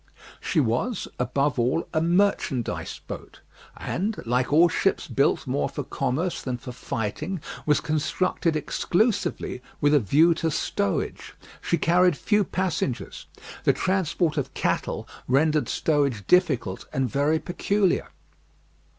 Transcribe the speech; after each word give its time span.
She 0.39 0.59
was, 0.59 1.07
above 1.19 1.59
all, 1.59 1.87
a 1.93 2.01
merchandise 2.01 3.01
boat, 3.05 3.39
and, 3.77 4.17
like 4.25 4.51
all 4.51 4.67
ships 4.67 5.07
built 5.07 5.45
more 5.45 5.69
for 5.69 5.83
commerce 5.83 6.41
than 6.41 6.57
for 6.57 6.71
fighting, 6.71 7.39
was 7.67 7.81
constructed 7.81 8.55
exclusively 8.55 9.61
with 9.79 9.93
a 9.93 9.99
view 9.99 10.33
to 10.33 10.49
stowage. 10.49 11.35
She 11.61 11.77
carried 11.77 12.17
few 12.17 12.43
passengers. 12.43 13.27
The 13.63 13.73
transport 13.73 14.37
of 14.37 14.55
cattle 14.55 15.07
rendered 15.27 15.69
stowage 15.69 16.25
difficult 16.25 16.85
and 16.91 17.07
very 17.07 17.37
peculiar. 17.37 18.07